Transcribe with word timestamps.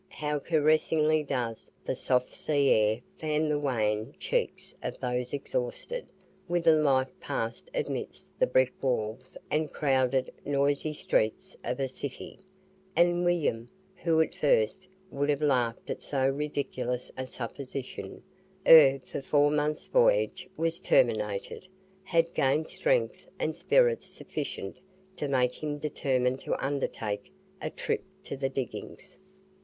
how 0.09 0.39
caressingly 0.39 1.21
does 1.21 1.69
the 1.85 1.93
soft 1.95 2.33
sea 2.35 2.71
air 2.71 3.01
fan 3.19 3.49
the 3.49 3.59
wan 3.59 4.15
cheeks 4.17 4.73
of 4.81 4.99
those 4.99 5.31
exhausted 5.31 6.07
with 6.47 6.65
a 6.65 6.73
life 6.75 7.11
passed 7.19 7.69
amidst 7.75 8.31
the 8.39 8.47
brick 8.47 8.73
walls 8.81 9.37
and 9.51 9.71
crowded, 9.71 10.33
noisy 10.43 10.91
streets 10.91 11.55
of 11.63 11.79
a 11.79 11.87
city; 11.87 12.39
and 12.95 13.23
William, 13.23 13.69
who 13.97 14.19
at 14.19 14.33
first 14.33 14.89
would 15.11 15.29
have 15.29 15.39
laughed 15.39 15.87
at 15.87 16.01
so 16.01 16.27
ridiculous 16.27 17.11
a 17.15 17.27
supposition, 17.27 18.23
ere 18.65 18.99
the 19.13 19.21
four 19.21 19.51
months' 19.51 19.85
voyage 19.85 20.49
was 20.57 20.79
terminated, 20.79 21.67
had 22.03 22.33
gained 22.33 22.67
strength 22.67 23.27
and 23.37 23.55
spirits 23.55 24.07
sufficient 24.07 24.77
to 25.15 25.27
make 25.27 25.63
him 25.63 25.77
determine 25.77 26.39
to 26.39 26.55
undertake 26.57 27.31
a 27.61 27.69
trip 27.69 28.03
to 28.23 28.35
the 28.35 28.49
diggings. 28.49 29.15